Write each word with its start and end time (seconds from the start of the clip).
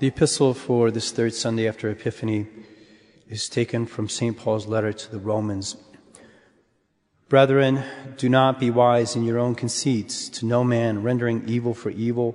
The 0.00 0.06
epistle 0.06 0.54
for 0.54 0.90
this 0.90 1.12
third 1.12 1.34
Sunday 1.34 1.68
after 1.68 1.90
Epiphany 1.90 2.46
is 3.28 3.50
taken 3.50 3.84
from 3.84 4.08
St. 4.08 4.34
Paul's 4.34 4.66
letter 4.66 4.94
to 4.94 5.10
the 5.10 5.18
Romans. 5.18 5.76
Brethren, 7.28 7.82
do 8.16 8.30
not 8.30 8.58
be 8.58 8.70
wise 8.70 9.14
in 9.14 9.24
your 9.24 9.38
own 9.38 9.54
conceits, 9.54 10.30
to 10.30 10.46
no 10.46 10.64
man 10.64 11.02
rendering 11.02 11.46
evil 11.46 11.74
for 11.74 11.90
evil, 11.90 12.34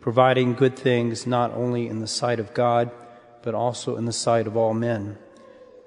providing 0.00 0.54
good 0.54 0.74
things 0.74 1.26
not 1.26 1.52
only 1.52 1.86
in 1.86 1.98
the 1.98 2.06
sight 2.06 2.40
of 2.40 2.54
God, 2.54 2.90
but 3.42 3.54
also 3.54 3.96
in 3.96 4.06
the 4.06 4.12
sight 4.14 4.46
of 4.46 4.56
all 4.56 4.72
men. 4.72 5.18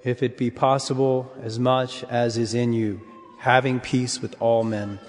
If 0.03 0.21
it 0.21 0.37
be 0.37 0.51
possible, 0.51 1.33
as 1.41 1.57
much 1.57 2.03
as 2.03 2.37
is 2.37 2.53
in 2.53 2.71
you, 2.71 3.01
having 3.39 3.79
peace 3.79 4.21
with 4.21 4.39
all 4.39 4.63
men, 4.63 4.99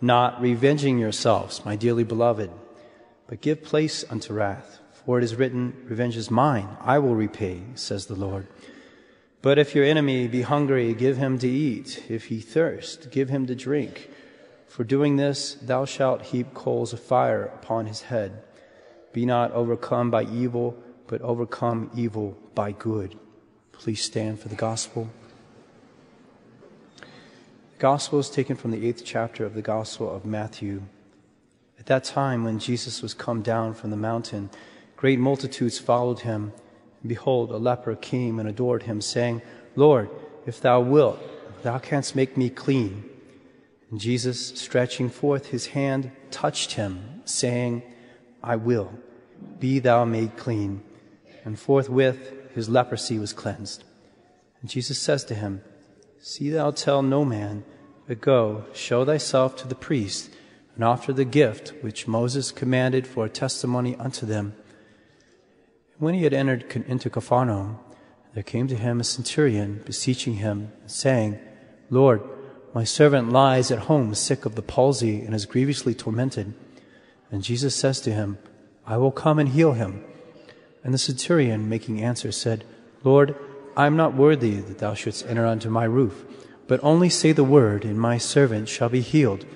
not 0.00 0.40
revenging 0.40 1.00
yourselves, 1.00 1.64
my 1.64 1.74
dearly 1.74 2.04
beloved, 2.04 2.52
but 3.26 3.40
give 3.40 3.64
place 3.64 4.04
unto 4.08 4.34
wrath. 4.34 4.78
For 5.04 5.18
it 5.18 5.24
is 5.24 5.36
written, 5.36 5.74
Revenge 5.88 6.16
is 6.16 6.30
mine, 6.30 6.76
I 6.80 6.98
will 6.98 7.14
repay, 7.14 7.62
says 7.74 8.06
the 8.06 8.14
Lord. 8.14 8.46
But 9.42 9.58
if 9.58 9.74
your 9.74 9.84
enemy 9.84 10.26
be 10.26 10.42
hungry, 10.42 10.94
give 10.94 11.18
him 11.18 11.38
to 11.40 11.48
eat. 11.48 12.04
If 12.08 12.26
he 12.26 12.40
thirst, 12.40 13.10
give 13.10 13.28
him 13.28 13.46
to 13.46 13.54
drink. 13.54 14.08
For 14.66 14.84
doing 14.84 15.16
this, 15.16 15.54
thou 15.54 15.84
shalt 15.84 16.22
heap 16.22 16.54
coals 16.54 16.94
of 16.94 17.00
fire 17.00 17.44
upon 17.44 17.84
his 17.86 18.02
head. 18.02 18.42
Be 19.12 19.26
not 19.26 19.52
overcome 19.52 20.10
by 20.10 20.24
evil, 20.24 20.82
but 21.06 21.20
overcome 21.20 21.90
evil 21.94 22.38
by 22.54 22.72
good. 22.72 23.18
Please 23.72 24.02
stand 24.02 24.40
for 24.40 24.48
the 24.48 24.56
gospel. 24.56 25.10
The 26.96 27.78
gospel 27.78 28.18
is 28.20 28.30
taken 28.30 28.56
from 28.56 28.70
the 28.70 28.88
eighth 28.88 29.04
chapter 29.04 29.44
of 29.44 29.52
the 29.52 29.62
gospel 29.62 30.12
of 30.12 30.24
Matthew. 30.24 30.82
At 31.78 31.86
that 31.86 32.04
time, 32.04 32.44
when 32.44 32.58
Jesus 32.58 33.02
was 33.02 33.12
come 33.12 33.42
down 33.42 33.74
from 33.74 33.90
the 33.90 33.96
mountain, 33.96 34.48
Great 35.04 35.18
multitudes 35.18 35.78
followed 35.78 36.20
him. 36.20 36.50
And 37.02 37.10
behold, 37.10 37.50
a 37.50 37.58
leper 37.58 37.94
came 37.94 38.38
and 38.38 38.48
adored 38.48 38.84
him, 38.84 39.02
saying, 39.02 39.42
Lord, 39.76 40.08
if 40.46 40.62
thou 40.62 40.80
wilt, 40.80 41.18
thou 41.62 41.78
canst 41.78 42.16
make 42.16 42.38
me 42.38 42.48
clean. 42.48 43.04
And 43.90 44.00
Jesus, 44.00 44.58
stretching 44.58 45.10
forth 45.10 45.48
his 45.48 45.66
hand, 45.66 46.10
touched 46.30 46.72
him, 46.72 47.20
saying, 47.26 47.82
I 48.42 48.56
will, 48.56 48.94
be 49.60 49.78
thou 49.78 50.06
made 50.06 50.38
clean. 50.38 50.82
And 51.44 51.58
forthwith 51.60 52.32
his 52.54 52.70
leprosy 52.70 53.18
was 53.18 53.34
cleansed. 53.34 53.84
And 54.62 54.70
Jesus 54.70 54.98
says 54.98 55.22
to 55.26 55.34
him, 55.34 55.60
See 56.18 56.48
thou 56.48 56.70
tell 56.70 57.02
no 57.02 57.26
man, 57.26 57.62
but 58.08 58.22
go, 58.22 58.64
show 58.72 59.04
thyself 59.04 59.54
to 59.56 59.68
the 59.68 59.74
priest, 59.74 60.30
and 60.74 60.82
offer 60.82 61.12
the 61.12 61.26
gift 61.26 61.74
which 61.82 62.08
Moses 62.08 62.50
commanded 62.50 63.06
for 63.06 63.26
a 63.26 63.28
testimony 63.44 63.96
unto 63.96 64.24
them. 64.24 64.54
When 65.98 66.14
he 66.14 66.24
had 66.24 66.34
entered 66.34 66.64
into 66.88 67.08
Capharnaum, 67.08 67.78
there 68.34 68.42
came 68.42 68.66
to 68.66 68.74
him 68.74 69.00
a 69.00 69.04
centurion, 69.04 69.80
beseeching 69.86 70.34
him, 70.34 70.72
saying, 70.86 71.38
Lord, 71.88 72.20
my 72.74 72.82
servant 72.82 73.30
lies 73.30 73.70
at 73.70 73.80
home 73.80 74.16
sick 74.16 74.44
of 74.44 74.56
the 74.56 74.62
palsy 74.62 75.20
and 75.20 75.32
is 75.34 75.46
grievously 75.46 75.94
tormented. 75.94 76.52
And 77.30 77.44
Jesus 77.44 77.76
says 77.76 78.00
to 78.00 78.12
him, 78.12 78.38
I 78.84 78.96
will 78.96 79.12
come 79.12 79.38
and 79.38 79.50
heal 79.50 79.74
him. 79.74 80.04
And 80.82 80.92
the 80.92 80.98
centurion, 80.98 81.68
making 81.68 82.02
answer, 82.02 82.32
said, 82.32 82.64
Lord, 83.04 83.36
I 83.76 83.86
am 83.86 83.96
not 83.96 84.16
worthy 84.16 84.56
that 84.56 84.78
thou 84.78 84.94
shouldst 84.94 85.26
enter 85.26 85.46
unto 85.46 85.70
my 85.70 85.84
roof, 85.84 86.24
but 86.66 86.82
only 86.82 87.08
say 87.08 87.30
the 87.30 87.44
word, 87.44 87.84
and 87.84 88.00
my 88.00 88.18
servant 88.18 88.68
shall 88.68 88.88
be 88.88 89.00
healed. 89.00 89.46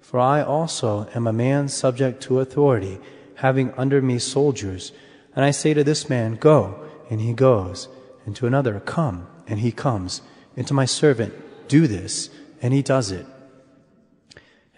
For 0.00 0.20
I 0.20 0.40
also 0.40 1.08
am 1.16 1.26
a 1.26 1.32
man 1.32 1.68
subject 1.68 2.22
to 2.24 2.38
authority, 2.38 3.00
having 3.36 3.72
under 3.72 4.00
me 4.00 4.20
soldiers. 4.20 4.92
And 5.40 5.46
I 5.46 5.52
say 5.52 5.72
to 5.72 5.82
this 5.82 6.10
man, 6.10 6.34
Go, 6.34 6.86
and 7.08 7.18
he 7.18 7.32
goes, 7.32 7.88
and 8.26 8.36
to 8.36 8.46
another, 8.46 8.78
Come, 8.78 9.26
and 9.46 9.60
he 9.60 9.72
comes, 9.72 10.20
and 10.54 10.66
to 10.66 10.74
my 10.74 10.84
servant, 10.84 11.32
Do 11.66 11.86
this, 11.86 12.28
and 12.60 12.74
he 12.74 12.82
does 12.82 13.10
it. 13.10 13.24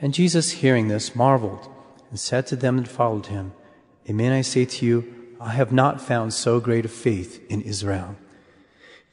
And 0.00 0.14
Jesus, 0.14 0.52
hearing 0.52 0.86
this, 0.86 1.16
marveled, 1.16 1.68
and 2.10 2.20
said 2.20 2.46
to 2.46 2.54
them 2.54 2.76
that 2.76 2.86
followed 2.86 3.26
him, 3.26 3.54
Amen, 4.08 4.30
I 4.30 4.42
say 4.42 4.64
to 4.64 4.86
you, 4.86 5.34
I 5.40 5.50
have 5.50 5.72
not 5.72 6.00
found 6.00 6.32
so 6.32 6.60
great 6.60 6.84
a 6.84 6.88
faith 6.88 7.44
in 7.50 7.62
Israel. 7.62 8.14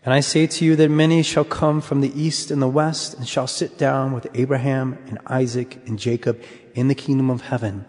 And 0.05 0.13
I 0.13 0.19
say 0.19 0.45
to 0.45 0.63
you 0.63 0.75
that 0.75 0.89
many 0.89 1.23
shall 1.23 1.45
come 1.45 1.81
from 1.81 2.01
the 2.01 2.13
east 2.13 2.51
and 2.51 2.61
the 2.61 2.67
west, 2.67 3.15
and 3.15 3.27
shall 3.27 3.47
sit 3.47 3.75
down 3.75 4.11
with 4.11 4.27
Abraham 4.35 4.99
and 5.07 5.17
Isaac 5.25 5.81
and 5.87 5.97
Jacob 5.97 6.43
in 6.75 6.89
the 6.89 6.93
kingdom 6.93 7.31
of 7.31 7.41
heaven. 7.41 7.85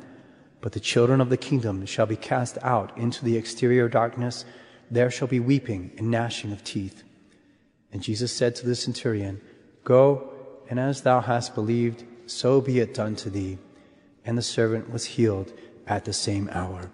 But 0.60 0.72
the 0.72 0.80
children 0.80 1.20
of 1.20 1.30
the 1.30 1.36
kingdom 1.36 1.86
shall 1.86 2.06
be 2.06 2.16
cast 2.16 2.58
out 2.62 2.96
into 2.96 3.24
the 3.24 3.36
exterior 3.36 3.88
darkness. 3.88 4.44
There 4.90 5.10
shall 5.10 5.28
be 5.28 5.40
weeping 5.40 5.92
and 5.96 6.10
gnashing 6.10 6.52
of 6.52 6.64
teeth. 6.64 7.02
And 7.92 8.02
Jesus 8.02 8.32
said 8.32 8.54
to 8.56 8.66
the 8.66 8.74
centurion, 8.74 9.40
Go, 9.84 10.32
and 10.68 10.78
as 10.78 11.02
thou 11.02 11.20
hast 11.20 11.54
believed, 11.54 12.04
so 12.26 12.60
be 12.60 12.78
it 12.78 12.94
done 12.94 13.16
to 13.16 13.30
thee. 13.30 13.58
And 14.24 14.36
the 14.36 14.42
servant 14.42 14.90
was 14.90 15.04
healed 15.06 15.52
at 15.86 16.04
the 16.04 16.12
same 16.12 16.48
hour. 16.52 16.90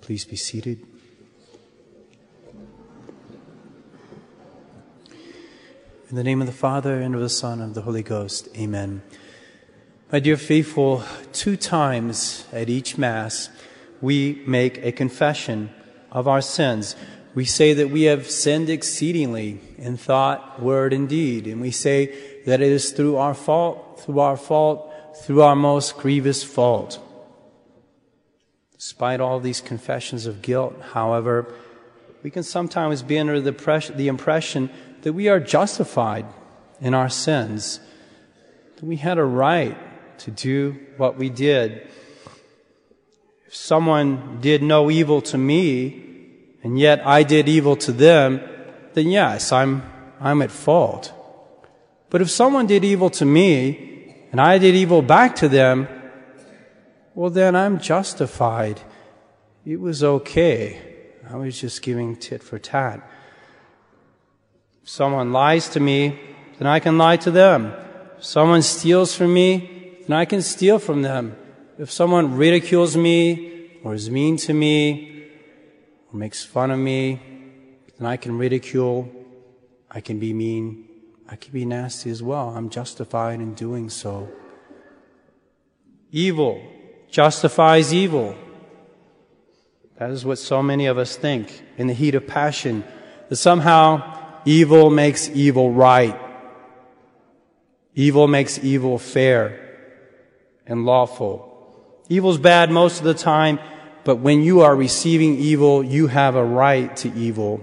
Please 0.00 0.24
be 0.24 0.36
seated. 0.36 0.86
In 6.08 6.16
the 6.16 6.24
name 6.24 6.40
of 6.40 6.46
the 6.46 6.54
Father, 6.54 6.98
and 6.98 7.14
of 7.14 7.20
the 7.20 7.28
Son, 7.28 7.60
and 7.60 7.70
of 7.70 7.74
the 7.74 7.82
Holy 7.82 8.02
Ghost, 8.02 8.48
amen. 8.56 9.02
My 10.10 10.20
dear 10.20 10.38
faithful, 10.38 11.02
two 11.34 11.58
times 11.58 12.46
at 12.50 12.70
each 12.70 12.96
Mass, 12.96 13.50
we 14.00 14.42
make 14.46 14.78
a 14.78 14.90
confession 14.90 15.68
of 16.10 16.26
our 16.26 16.40
sins. 16.40 16.96
We 17.34 17.44
say 17.44 17.74
that 17.74 17.90
we 17.90 18.04
have 18.04 18.30
sinned 18.30 18.70
exceedingly 18.70 19.60
in 19.76 19.98
thought, 19.98 20.62
word, 20.62 20.94
and 20.94 21.10
deed. 21.10 21.46
And 21.46 21.60
we 21.60 21.70
say 21.70 22.40
that 22.46 22.62
it 22.62 22.72
is 22.72 22.92
through 22.92 23.16
our 23.16 23.34
fault, 23.34 24.00
through 24.00 24.20
our 24.20 24.38
fault, 24.38 24.90
through 25.24 25.42
our 25.42 25.54
most 25.54 25.98
grievous 25.98 26.42
fault. 26.42 26.98
Despite 28.78 29.20
all 29.20 29.40
these 29.40 29.60
confessions 29.60 30.24
of 30.24 30.40
guilt, 30.40 30.74
however, 30.92 31.52
we 32.22 32.30
can 32.30 32.44
sometimes 32.44 33.02
be 33.02 33.18
under 33.18 33.42
the, 33.42 33.92
the 33.94 34.08
impression 34.08 34.70
that 35.02 35.12
we 35.12 35.28
are 35.28 35.38
justified 35.38 36.24
in 36.80 36.94
our 36.94 37.10
sins, 37.10 37.80
that 38.76 38.86
we 38.86 38.96
had 38.96 39.18
a 39.18 39.24
right 39.24 39.76
to 40.20 40.30
do 40.30 40.78
what 40.96 41.16
we 41.16 41.30
did. 41.30 41.88
If 43.46 43.54
someone 43.54 44.38
did 44.40 44.62
no 44.62 44.90
evil 44.90 45.20
to 45.22 45.38
me, 45.38 46.04
and 46.62 46.78
yet 46.78 47.06
I 47.06 47.22
did 47.22 47.48
evil 47.48 47.76
to 47.76 47.92
them, 47.92 48.40
then 48.94 49.08
yes, 49.08 49.52
I'm, 49.52 49.82
I'm 50.20 50.42
at 50.42 50.50
fault. 50.50 51.12
But 52.10 52.20
if 52.20 52.30
someone 52.30 52.66
did 52.66 52.84
evil 52.84 53.10
to 53.10 53.24
me, 53.24 54.26
and 54.32 54.40
I 54.40 54.58
did 54.58 54.74
evil 54.74 55.02
back 55.02 55.36
to 55.36 55.48
them, 55.48 55.88
well, 57.14 57.30
then 57.30 57.56
I'm 57.56 57.80
justified. 57.80 58.80
It 59.64 59.80
was 59.80 60.04
okay. 60.04 60.80
I 61.28 61.36
was 61.36 61.60
just 61.60 61.82
giving 61.82 62.16
tit 62.16 62.42
for 62.42 62.58
tat. 62.58 63.08
If 64.82 64.88
someone 64.88 65.32
lies 65.32 65.68
to 65.70 65.80
me, 65.80 66.18
then 66.58 66.66
I 66.66 66.80
can 66.80 66.96
lie 66.96 67.16
to 67.18 67.30
them. 67.30 67.72
If 68.18 68.24
someone 68.24 68.62
steals 68.62 69.14
from 69.14 69.34
me, 69.34 69.77
then 70.08 70.16
I 70.16 70.24
can 70.24 70.40
steal 70.40 70.78
from 70.78 71.02
them. 71.02 71.36
If 71.78 71.92
someone 71.92 72.34
ridicules 72.36 72.96
me 72.96 73.78
or 73.84 73.94
is 73.94 74.10
mean 74.10 74.38
to 74.38 74.54
me 74.54 75.26
or 76.10 76.18
makes 76.18 76.42
fun 76.42 76.70
of 76.70 76.78
me, 76.78 77.20
then 77.98 78.06
I 78.06 78.16
can 78.16 78.38
ridicule, 78.38 79.10
I 79.90 80.00
can 80.00 80.18
be 80.18 80.32
mean, 80.32 80.88
I 81.28 81.36
can 81.36 81.52
be 81.52 81.66
nasty 81.66 82.08
as 82.08 82.22
well. 82.22 82.48
I'm 82.48 82.70
justified 82.70 83.40
in 83.40 83.52
doing 83.52 83.90
so. 83.90 84.30
Evil 86.10 86.62
justifies 87.10 87.92
evil. 87.92 88.34
That 89.98 90.10
is 90.10 90.24
what 90.24 90.38
so 90.38 90.62
many 90.62 90.86
of 90.86 90.96
us 90.96 91.16
think 91.16 91.62
in 91.76 91.86
the 91.86 91.92
heat 91.92 92.14
of 92.14 92.26
passion, 92.26 92.82
that 93.28 93.36
somehow 93.36 94.40
evil 94.46 94.88
makes 94.88 95.28
evil 95.28 95.70
right. 95.70 96.18
Evil 97.94 98.26
makes 98.26 98.58
evil 98.64 98.98
fair 98.98 99.67
and 100.68 100.84
lawful. 100.84 101.44
Evil's 102.08 102.38
bad 102.38 102.70
most 102.70 102.98
of 102.98 103.04
the 103.04 103.14
time, 103.14 103.58
but 104.04 104.16
when 104.16 104.42
you 104.42 104.60
are 104.60 104.76
receiving 104.76 105.36
evil, 105.36 105.82
you 105.82 106.06
have 106.06 106.36
a 106.36 106.44
right 106.44 106.96
to 106.98 107.12
evil. 107.14 107.60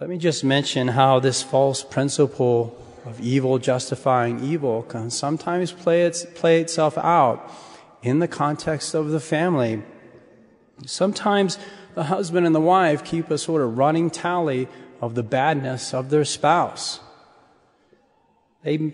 Let 0.00 0.10
me 0.10 0.18
just 0.18 0.44
mention 0.44 0.88
how 0.88 1.20
this 1.20 1.42
false 1.42 1.82
principle 1.82 2.76
of 3.04 3.20
evil 3.20 3.58
justifying 3.58 4.42
evil 4.42 4.82
can 4.82 5.10
sometimes 5.10 5.72
play, 5.72 6.02
its, 6.02 6.26
play 6.34 6.60
itself 6.60 6.98
out 6.98 7.50
in 8.02 8.18
the 8.18 8.28
context 8.28 8.94
of 8.94 9.10
the 9.10 9.20
family. 9.20 9.82
Sometimes 10.84 11.58
the 11.94 12.04
husband 12.04 12.46
and 12.46 12.54
the 12.54 12.60
wife 12.60 13.04
keep 13.04 13.30
a 13.30 13.38
sort 13.38 13.62
of 13.62 13.78
running 13.78 14.10
tally 14.10 14.68
of 15.00 15.14
the 15.14 15.22
badness 15.22 15.94
of 15.94 16.10
their 16.10 16.24
spouse. 16.24 17.00
They 18.62 18.92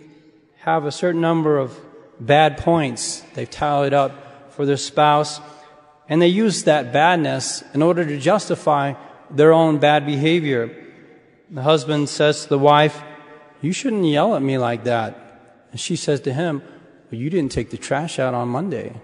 have 0.63 0.85
a 0.85 0.93
certain 0.93 1.21
number 1.21 1.59
of 1.59 1.77
bad 2.21 2.57
points 2.57 3.21
they've 3.35 3.51
tallied 3.51 3.93
up 3.93 4.53
for 4.53 4.65
their 4.65 4.77
spouse, 4.77 5.41
and 6.09 6.23
they 6.23 6.29
use 6.29 6.65
that 6.65 6.93
badness 6.93 7.65
in 7.75 7.83
order 7.83 8.05
to 8.05 8.17
justify 8.17 8.95
their 9.29 9.53
own 9.53 9.79
bad 9.79 10.07
behavior. 10.07 10.71
The 11.51 11.63
husband 11.63 12.09
says 12.09 12.45
to 12.45 12.49
the 12.49 12.61
wife, 12.61 13.03
You 13.61 13.73
shouldn't 13.73 14.05
yell 14.05 14.37
at 14.37 14.43
me 14.43 14.57
like 14.57 14.85
that. 14.85 15.67
And 15.73 15.81
she 15.81 15.97
says 15.97 16.21
to 16.21 16.33
him, 16.33 16.63
Well, 17.11 17.21
you 17.21 17.29
didn't 17.29 17.51
take 17.51 17.71
the 17.71 17.77
trash 17.77 18.21
out 18.21 18.35
on 18.35 18.49
Monday. 18.49 18.95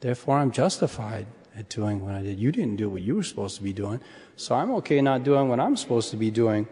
Therefore, 0.00 0.38
I'm 0.38 0.50
justified 0.50 1.26
at 1.56 1.68
doing 1.68 2.04
what 2.04 2.16
I 2.16 2.22
did. 2.22 2.40
You 2.40 2.50
didn't 2.50 2.76
do 2.76 2.90
what 2.90 3.02
you 3.02 3.14
were 3.14 3.22
supposed 3.22 3.56
to 3.58 3.62
be 3.62 3.72
doing, 3.72 4.00
so 4.34 4.56
I'm 4.56 4.72
okay 4.72 5.00
not 5.00 5.22
doing 5.22 5.48
what 5.48 5.60
I'm 5.60 5.76
supposed 5.76 6.10
to 6.10 6.16
be 6.16 6.32
doing. 6.32 6.66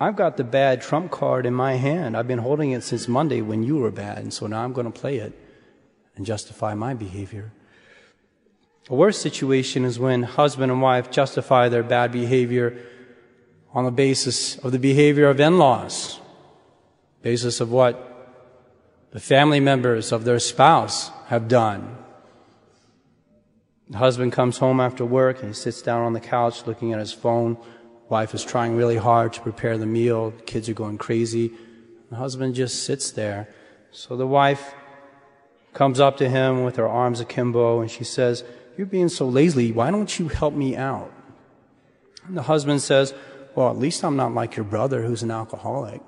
I've 0.00 0.16
got 0.16 0.36
the 0.36 0.44
bad 0.44 0.80
trump 0.80 1.10
card 1.10 1.44
in 1.44 1.54
my 1.54 1.74
hand. 1.74 2.16
I've 2.16 2.28
been 2.28 2.38
holding 2.38 2.70
it 2.70 2.82
since 2.82 3.08
Monday 3.08 3.40
when 3.40 3.62
you 3.62 3.76
were 3.76 3.90
bad, 3.90 4.18
and 4.18 4.32
so 4.32 4.46
now 4.46 4.62
I'm 4.62 4.72
going 4.72 4.90
to 4.90 5.00
play 5.00 5.16
it 5.16 5.32
and 6.16 6.24
justify 6.24 6.74
my 6.74 6.94
behavior. 6.94 7.52
A 8.90 8.94
worse 8.94 9.18
situation 9.18 9.84
is 9.84 9.98
when 9.98 10.22
husband 10.22 10.72
and 10.72 10.80
wife 10.80 11.10
justify 11.10 11.68
their 11.68 11.82
bad 11.82 12.12
behavior 12.12 12.78
on 13.74 13.84
the 13.84 13.90
basis 13.90 14.56
of 14.58 14.72
the 14.72 14.78
behavior 14.78 15.28
of 15.28 15.40
in-laws, 15.40 16.20
basis 17.22 17.60
of 17.60 17.70
what 17.70 18.04
the 19.10 19.20
family 19.20 19.60
members 19.60 20.12
of 20.12 20.24
their 20.24 20.38
spouse 20.38 21.10
have 21.26 21.48
done. 21.48 21.96
The 23.90 23.98
husband 23.98 24.32
comes 24.32 24.58
home 24.58 24.80
after 24.80 25.04
work 25.04 25.40
and 25.40 25.48
he 25.48 25.54
sits 25.54 25.82
down 25.82 26.02
on 26.02 26.12
the 26.12 26.20
couch 26.20 26.66
looking 26.66 26.92
at 26.92 26.98
his 26.98 27.12
phone. 27.12 27.56
Wife 28.08 28.34
is 28.34 28.44
trying 28.44 28.76
really 28.76 28.96
hard 28.96 29.32
to 29.34 29.40
prepare 29.40 29.76
the 29.76 29.86
meal. 29.86 30.32
Kids 30.46 30.68
are 30.68 30.74
going 30.74 30.98
crazy. 30.98 31.52
The 32.10 32.16
husband 32.16 32.54
just 32.54 32.84
sits 32.84 33.10
there. 33.10 33.48
So 33.90 34.16
the 34.16 34.26
wife 34.26 34.74
comes 35.74 36.00
up 36.00 36.16
to 36.18 36.28
him 36.28 36.64
with 36.64 36.76
her 36.76 36.88
arms 36.88 37.20
akimbo 37.20 37.80
and 37.80 37.90
she 37.90 38.04
says, 38.04 38.44
You're 38.76 38.86
being 38.86 39.08
so 39.08 39.28
lazy. 39.28 39.72
Why 39.72 39.90
don't 39.90 40.18
you 40.18 40.28
help 40.28 40.54
me 40.54 40.76
out? 40.76 41.12
And 42.26 42.36
the 42.36 42.42
husband 42.42 42.80
says, 42.80 43.12
Well, 43.54 43.70
at 43.70 43.76
least 43.76 44.04
I'm 44.04 44.16
not 44.16 44.32
like 44.32 44.56
your 44.56 44.64
brother 44.64 45.02
who's 45.02 45.22
an 45.22 45.30
alcoholic. 45.30 46.00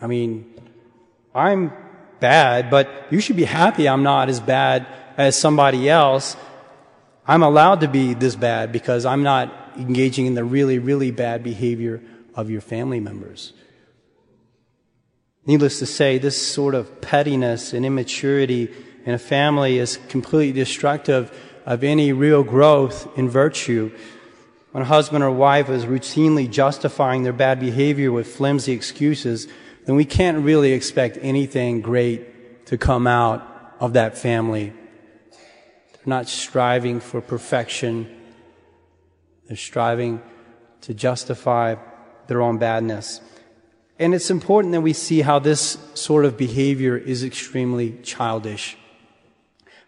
I 0.00 0.06
mean, 0.06 0.54
I'm 1.34 1.72
bad, 2.20 2.70
but 2.70 2.88
you 3.10 3.20
should 3.20 3.36
be 3.36 3.44
happy 3.44 3.88
I'm 3.88 4.02
not 4.02 4.28
as 4.28 4.40
bad 4.40 4.86
as 5.16 5.34
somebody 5.36 5.88
else, 5.88 6.36
I'm 7.26 7.42
allowed 7.42 7.80
to 7.80 7.88
be 7.88 8.14
this 8.14 8.36
bad 8.36 8.72
because 8.72 9.04
I'm 9.04 9.22
not 9.22 9.52
engaging 9.78 10.26
in 10.26 10.34
the 10.34 10.44
really, 10.44 10.78
really 10.78 11.10
bad 11.10 11.42
behavior 11.42 12.02
of 12.34 12.50
your 12.50 12.60
family 12.60 13.00
members. 13.00 13.52
Needless 15.46 15.78
to 15.78 15.86
say, 15.86 16.18
this 16.18 16.40
sort 16.40 16.74
of 16.74 17.00
pettiness 17.00 17.72
and 17.72 17.86
immaturity 17.86 18.70
in 19.06 19.14
a 19.14 19.18
family 19.18 19.78
is 19.78 19.96
completely 20.08 20.52
destructive 20.52 21.32
of 21.64 21.82
any 21.82 22.12
real 22.12 22.42
growth 22.42 23.08
in 23.16 23.28
virtue. 23.28 23.90
When 24.72 24.82
a 24.82 24.86
husband 24.86 25.24
or 25.24 25.30
wife 25.30 25.70
is 25.70 25.86
routinely 25.86 26.50
justifying 26.50 27.22
their 27.22 27.32
bad 27.32 27.60
behavior 27.60 28.12
with 28.12 28.26
flimsy 28.26 28.72
excuses, 28.72 29.48
then 29.86 29.96
we 29.96 30.04
can't 30.04 30.44
really 30.44 30.72
expect 30.72 31.18
anything 31.22 31.80
great 31.80 32.66
to 32.66 32.76
come 32.76 33.06
out 33.06 33.74
of 33.80 33.94
that 33.94 34.18
family 34.18 34.74
They're 35.92 36.02
not 36.04 36.28
striving 36.28 37.00
for 37.00 37.20
perfection. 37.20 38.14
They're 39.48 39.56
striving 39.56 40.22
to 40.82 40.94
justify 40.94 41.76
their 42.28 42.40
own 42.40 42.58
badness. 42.58 43.20
And 43.98 44.14
it's 44.14 44.30
important 44.30 44.72
that 44.74 44.82
we 44.82 44.92
see 44.92 45.22
how 45.22 45.40
this 45.40 45.78
sort 45.94 46.24
of 46.24 46.36
behavior 46.36 46.96
is 46.96 47.24
extremely 47.24 47.98
childish. 48.02 48.76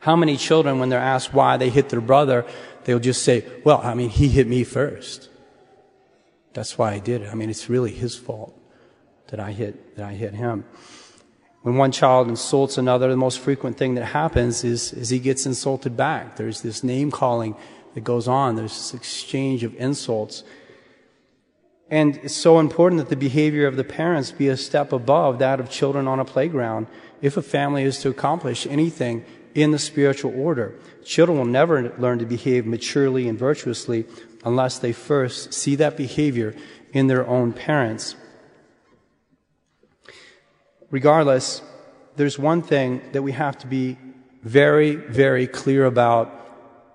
How 0.01 0.17
many 0.17 0.37
children, 0.37 0.79
when 0.81 0.89
they're 0.89 0.99
asked 0.99 1.33
why 1.33 1.59
they 1.59 1.69
hit 1.69 1.91
their 1.91 2.01
brother, 2.01 2.45
they'll 2.85 2.99
just 2.99 3.23
say, 3.23 3.45
well, 3.63 3.81
I 3.85 3.95
mean, 3.95 4.09
he 4.09 4.29
hit 4.29 4.49
me 4.49 4.65
first. 4.65 5.29
That's 6.55 6.77
why 6.77 6.93
I 6.93 6.99
did 6.99 7.23
it. 7.23 7.29
I 7.31 7.35
mean, 7.35 7.51
it's 7.51 7.69
really 7.69 7.93
his 7.93 8.17
fault 8.17 8.59
that 9.29 9.39
I 9.39 9.53
hit, 9.53 9.97
that 9.97 10.07
I 10.07 10.15
hit 10.15 10.35
him. 10.35 10.65
When 11.63 11.77
one 11.77 11.93
child 11.93 12.29
insults 12.29 12.79
another, 12.79 13.11
the 13.11 13.17
most 13.17 13.39
frequent 13.39 13.77
thing 13.77 13.95
that 13.95 14.07
happens 14.07 14.65
is, 14.65 14.95
is 14.95 15.11
he 15.11 15.19
gets 15.19 15.45
insulted 15.45 15.97
back. 15.97 16.37
There's 16.37 16.63
this 16.63 16.83
name 16.83 17.11
calling 17.11 17.55
that 17.95 18.03
goes 18.03 18.29
on. 18.29 18.57
There's 18.57 18.73
this 18.73 18.95
exchange 18.95 19.65
of 19.65 19.75
insults. 19.77 20.45
And 21.91 22.17
it's 22.23 22.37
so 22.37 22.61
important 22.61 23.01
that 23.01 23.09
the 23.09 23.17
behavior 23.17 23.67
of 23.67 23.77
the 23.77 23.85
parents 23.85 24.31
be 24.31 24.49
a 24.49 24.57
step 24.57 24.93
above 24.93 25.39
that 25.41 25.59
of 25.59 25.71
children 25.71 26.07
on 26.07 26.21
a 26.21 26.25
playground 26.25 26.87
if 27.21 27.37
a 27.37 27.43
family 27.43 27.83
is 27.83 27.99
to 28.01 28.09
accomplish 28.09 28.67
anything 28.67 29.25
in 29.55 29.73
the 29.73 29.79
spiritual 29.79 30.33
order. 30.41 30.75
Children 31.05 31.39
will 31.39 31.45
never 31.45 31.93
learn 31.99 32.21
to 32.21 32.27
behave 32.27 32.65
maturely 32.65 33.29
and 33.29 33.39
virtuously 33.39 34.07
unless 34.45 34.79
they 34.79 34.93
first 34.93 35.53
see 35.53 35.75
that 35.77 35.97
behavior 35.97 36.55
in 36.93 37.09
their 37.09 37.27
own 37.27 37.53
parents 37.53 38.15
regardless, 40.91 41.63
there's 42.17 42.39
one 42.39 42.63
thing 42.63 43.01
that 43.13 43.23
we 43.23 43.33
have 43.33 43.57
to 43.59 43.67
be 43.67 43.97
very, 44.43 44.97
very 44.97 45.47
clear 45.47 45.85
about 45.85 46.37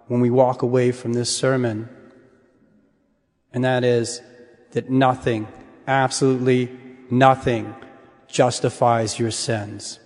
when 0.08 0.22
we 0.22 0.30
walk 0.30 0.62
away 0.62 0.92
from 0.92 1.14
this 1.14 1.36
sermon, 1.36 1.90
and 3.54 3.64
that 3.64 3.84
is 3.84 4.22
that 4.72 4.90
nothing, 4.90 5.48
absolutely 5.88 6.70
nothing, 7.10 7.74
justifies 8.28 9.18
your 9.18 9.32
sins. 9.32 10.00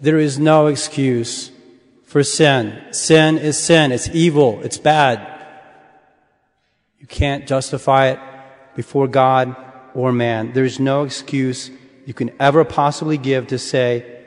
There 0.00 0.18
is 0.18 0.38
no 0.38 0.66
excuse 0.66 1.50
for 2.04 2.22
sin. 2.22 2.82
Sin 2.92 3.38
is 3.38 3.58
sin. 3.58 3.92
It's 3.92 4.08
evil. 4.08 4.60
It's 4.62 4.78
bad. 4.78 5.26
You 6.98 7.06
can't 7.06 7.46
justify 7.46 8.08
it 8.08 8.20
before 8.74 9.08
God 9.08 9.54
or 9.94 10.12
man. 10.12 10.52
There's 10.52 10.80
no 10.80 11.04
excuse 11.04 11.70
you 12.04 12.14
can 12.14 12.30
ever 12.40 12.64
possibly 12.64 13.18
give 13.18 13.48
to 13.48 13.58
say, 13.58 14.22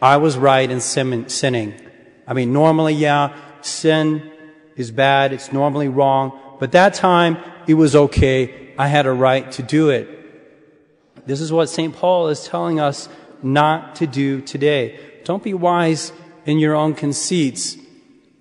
I 0.00 0.18
was 0.18 0.36
right 0.36 0.70
in 0.70 0.80
sinning. 0.80 1.80
I 2.26 2.34
mean, 2.34 2.52
normally, 2.52 2.94
yeah, 2.94 3.36
sin 3.64 4.30
is 4.76 4.90
bad. 4.90 5.32
It's 5.32 5.52
normally 5.52 5.88
wrong. 5.88 6.38
But 6.58 6.72
that 6.72 6.94
time, 6.94 7.38
it 7.66 7.74
was 7.74 7.94
okay. 7.94 8.74
I 8.78 8.88
had 8.88 9.06
a 9.06 9.12
right 9.12 9.50
to 9.52 9.62
do 9.62 9.90
it. 9.90 11.26
This 11.26 11.40
is 11.40 11.52
what 11.52 11.68
St. 11.68 11.94
Paul 11.94 12.28
is 12.28 12.46
telling 12.46 12.80
us 12.80 13.08
not 13.42 13.96
to 13.96 14.06
do 14.06 14.40
today. 14.40 14.98
Don't 15.24 15.42
be 15.42 15.54
wise 15.54 16.12
in 16.46 16.58
your 16.58 16.74
own 16.74 16.94
conceits. 16.94 17.76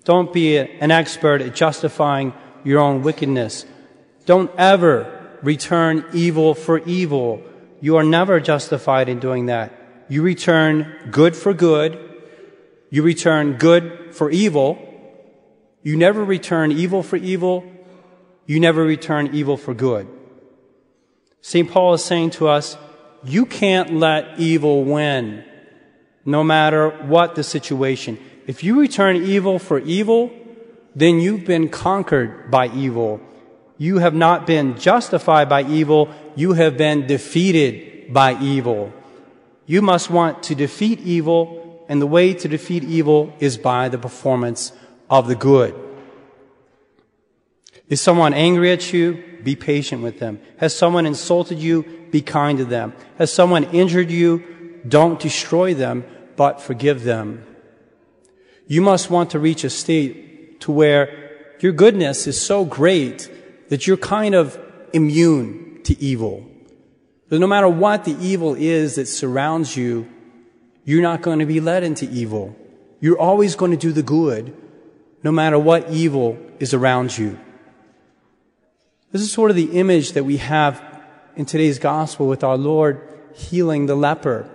Don't 0.03 0.33
be 0.33 0.57
an 0.57 0.91
expert 0.91 1.41
at 1.41 1.53
justifying 1.53 2.33
your 2.63 2.79
own 2.79 3.03
wickedness. 3.03 3.65
Don't 4.25 4.51
ever 4.57 5.37
return 5.43 6.05
evil 6.13 6.53
for 6.55 6.79
evil 6.79 7.43
you 7.81 7.97
are 7.97 8.03
never 8.03 8.39
justified 8.39 9.09
in 9.09 9.19
doing 9.19 9.47
that. 9.47 9.73
You 10.07 10.21
return 10.21 11.09
good 11.09 11.35
for 11.35 11.53
good. 11.53 11.97
You 12.91 13.01
return 13.01 13.53
good 13.53 14.13
for 14.13 14.29
evil. 14.29 14.77
You 15.83 15.97
never 15.97 16.23
return 16.23 16.71
evil 16.71 17.03
for 17.03 17.17
evil. 17.17 17.63
You 18.45 18.59
never 18.59 18.83
return 18.83 19.33
evil 19.33 19.57
for 19.57 19.73
good. 19.73 20.07
St. 21.41 21.69
Paul 21.69 21.93
is 21.95 22.03
saying 22.03 22.31
to 22.31 22.47
us, 22.47 22.77
you 23.23 23.45
can't 23.45 23.93
let 23.93 24.39
evil 24.39 24.83
win, 24.83 25.43
no 26.25 26.43
matter 26.43 26.89
what 26.89 27.35
the 27.35 27.43
situation. 27.43 28.17
If 28.47 28.63
you 28.63 28.79
return 28.79 29.15
evil 29.15 29.59
for 29.59 29.79
evil, 29.79 30.31
then 30.95 31.19
you've 31.19 31.45
been 31.45 31.69
conquered 31.69 32.51
by 32.51 32.67
evil. 32.69 33.21
You 33.77 33.99
have 33.99 34.13
not 34.13 34.45
been 34.45 34.77
justified 34.77 35.49
by 35.49 35.63
evil, 35.63 36.09
you 36.35 36.53
have 36.53 36.77
been 36.77 37.07
defeated 37.07 38.13
by 38.13 38.39
evil. 38.39 38.93
You 39.65 39.81
must 39.81 40.09
want 40.09 40.43
to 40.43 40.55
defeat 40.55 40.99
evil, 40.99 41.85
and 41.87 42.01
the 42.01 42.07
way 42.07 42.33
to 42.33 42.47
defeat 42.47 42.83
evil 42.83 43.33
is 43.39 43.57
by 43.57 43.89
the 43.89 43.97
performance 43.97 44.73
of 45.11 45.27
the 45.27 45.35
good. 45.35 45.75
Is 47.89 47.99
someone 47.99 48.33
angry 48.33 48.71
at 48.71 48.93
you? 48.93 49.21
Be 49.43 49.57
patient 49.57 50.01
with 50.01 50.19
them. 50.19 50.39
Has 50.57 50.73
someone 50.73 51.05
insulted 51.05 51.59
you? 51.59 51.83
Be 52.09 52.21
kind 52.21 52.57
to 52.59 52.65
them. 52.65 52.93
Has 53.17 53.31
someone 53.31 53.65
injured 53.65 54.09
you? 54.09 54.79
Don't 54.87 55.19
destroy 55.19 55.73
them, 55.73 56.05
but 56.37 56.61
forgive 56.61 57.03
them. 57.03 57.45
You 58.67 58.81
must 58.81 59.09
want 59.09 59.31
to 59.31 59.39
reach 59.39 59.65
a 59.65 59.69
state 59.69 60.61
to 60.61 60.71
where 60.71 61.55
your 61.59 61.73
goodness 61.73 62.25
is 62.25 62.39
so 62.39 62.63
great 62.63 63.29
that 63.67 63.85
you're 63.85 63.97
kind 63.97 64.33
of 64.33 64.57
immune 64.93 65.81
to 65.83 66.01
evil. 66.01 66.49
That 67.27 67.39
no 67.39 67.47
matter 67.47 67.67
what 67.67 68.05
the 68.05 68.15
evil 68.19 68.55
is 68.55 68.95
that 68.95 69.07
surrounds 69.07 69.75
you, 69.75 70.09
you're 70.85 71.01
not 71.01 71.21
going 71.21 71.39
to 71.39 71.45
be 71.45 71.59
led 71.59 71.83
into 71.83 72.09
evil. 72.09 72.55
You're 73.01 73.19
always 73.19 73.55
going 73.55 73.71
to 73.71 73.77
do 73.77 73.91
the 73.91 74.03
good, 74.03 74.55
no 75.23 75.31
matter 75.31 75.59
what 75.59 75.89
evil 75.89 76.37
is 76.59 76.73
around 76.73 77.17
you. 77.17 77.39
This 79.11 79.21
is 79.21 79.31
sort 79.31 79.51
of 79.51 79.57
the 79.57 79.77
image 79.79 80.13
that 80.13 80.23
we 80.23 80.37
have 80.37 80.81
in 81.35 81.45
today's 81.45 81.79
gospel 81.79 82.27
with 82.27 82.43
our 82.43 82.57
Lord 82.57 83.07
healing 83.35 83.85
the 83.85 83.95
leper. 83.95 84.49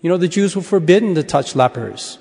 You 0.00 0.10
know, 0.10 0.16
the 0.16 0.28
Jews 0.28 0.56
were 0.56 0.62
forbidden 0.62 1.14
to 1.14 1.22
touch 1.22 1.54
lepers. 1.54 2.18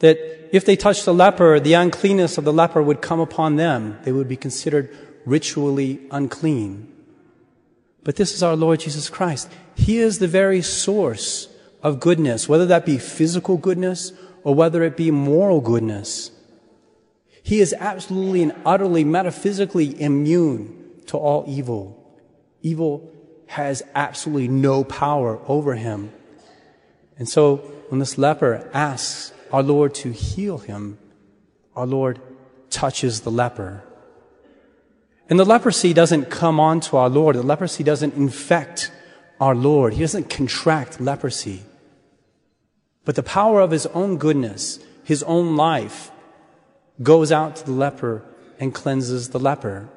that 0.00 0.18
if 0.52 0.64
they 0.64 0.76
touched 0.76 1.04
the 1.04 1.14
leper, 1.14 1.58
the 1.58 1.74
uncleanness 1.74 2.38
of 2.38 2.44
the 2.44 2.52
leper 2.52 2.82
would 2.82 3.00
come 3.00 3.20
upon 3.20 3.56
them. 3.56 3.98
They 4.02 4.12
would 4.12 4.28
be 4.28 4.36
considered 4.36 4.94
ritually 5.24 6.00
unclean. 6.10 6.92
But 8.02 8.16
this 8.16 8.34
is 8.34 8.42
our 8.42 8.54
Lord 8.54 8.80
Jesus 8.80 9.08
Christ. 9.08 9.50
He 9.74 9.98
is 9.98 10.18
the 10.18 10.28
very 10.28 10.60
source 10.60 11.48
of 11.82 12.00
goodness, 12.00 12.48
whether 12.48 12.66
that 12.66 12.84
be 12.84 12.98
physical 12.98 13.56
goodness 13.56 14.12
or 14.44 14.54
whether 14.54 14.82
it 14.84 14.96
be 14.96 15.10
moral 15.10 15.60
goodness. 15.60 16.30
He 17.42 17.60
is 17.60 17.74
absolutely 17.78 18.42
and 18.42 18.54
utterly 18.64 19.04
metaphysically 19.04 20.00
immune 20.00 21.02
to 21.06 21.16
all 21.16 21.44
evil. 21.46 22.00
Evil 22.62 23.10
has 23.46 23.82
absolutely 23.94 24.48
no 24.48 24.84
power 24.84 25.40
over 25.46 25.74
him. 25.74 26.12
And 27.18 27.28
so 27.28 27.56
when 27.88 27.98
this 27.98 28.16
leper 28.16 28.68
asks 28.72 29.32
our 29.52 29.62
Lord 29.62 29.94
to 29.96 30.10
heal 30.10 30.58
him, 30.58 30.98
our 31.76 31.86
Lord 31.86 32.20
touches 32.70 33.20
the 33.20 33.30
leper. 33.30 33.84
And 35.28 35.38
the 35.38 35.44
leprosy 35.44 35.92
doesn't 35.94 36.30
come 36.30 36.60
onto 36.60 36.96
our 36.96 37.08
Lord. 37.08 37.36
The 37.36 37.42
leprosy 37.42 37.82
doesn't 37.82 38.14
infect 38.14 38.90
our 39.40 39.54
Lord. 39.54 39.94
He 39.94 40.00
doesn't 40.00 40.28
contract 40.28 41.00
leprosy. 41.00 41.62
But 43.04 43.16
the 43.16 43.22
power 43.22 43.60
of 43.60 43.70
his 43.70 43.86
own 43.86 44.16
goodness, 44.16 44.78
his 45.04 45.22
own 45.24 45.56
life, 45.56 46.10
goes 47.02 47.32
out 47.32 47.56
to 47.56 47.66
the 47.66 47.72
leper 47.72 48.22
and 48.58 48.74
cleanses 48.74 49.30
the 49.30 49.40
leper. 49.40 49.88